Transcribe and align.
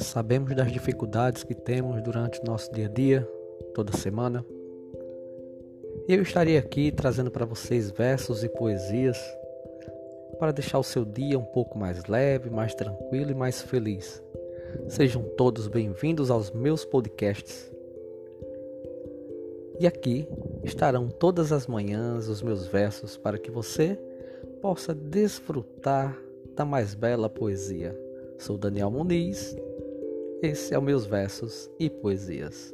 Sabemos 0.00 0.56
das 0.56 0.72
dificuldades 0.72 1.44
que 1.44 1.54
temos 1.54 2.02
durante 2.02 2.42
nosso 2.42 2.72
dia 2.72 2.86
a 2.86 2.88
dia, 2.88 3.28
toda 3.74 3.96
semana. 3.96 4.44
E 6.08 6.14
eu 6.14 6.22
estaria 6.22 6.58
aqui 6.58 6.90
trazendo 6.90 7.30
para 7.30 7.44
vocês 7.44 7.90
versos 7.90 8.42
e 8.42 8.48
poesias 8.48 9.18
para 10.38 10.52
deixar 10.52 10.78
o 10.78 10.82
seu 10.82 11.04
dia 11.04 11.38
um 11.38 11.44
pouco 11.44 11.78
mais 11.78 12.06
leve, 12.06 12.48
mais 12.48 12.74
tranquilo 12.74 13.30
e 13.30 13.34
mais 13.34 13.60
feliz. 13.60 14.22
Sejam 14.88 15.22
todos 15.36 15.68
bem-vindos 15.68 16.30
aos 16.30 16.50
meus 16.50 16.82
podcasts. 16.82 17.70
E 19.78 19.86
aqui 19.86 20.26
estarão 20.64 21.08
todas 21.08 21.52
as 21.52 21.66
manhãs 21.66 22.26
os 22.26 22.40
meus 22.42 22.66
versos 22.66 23.18
para 23.18 23.38
que 23.38 23.50
você 23.50 23.98
possa 24.62 24.94
desfrutar 24.94 26.18
da 26.56 26.64
mais 26.64 26.94
bela 26.94 27.28
poesia. 27.28 27.96
Sou 28.38 28.56
Daniel 28.56 28.90
Muniz, 28.90 29.54
esses 30.42 30.68
são 30.68 30.78
é 30.78 30.80
Meus 30.80 31.04
Versos 31.04 31.70
e 31.78 31.90
Poesias. 31.90 32.72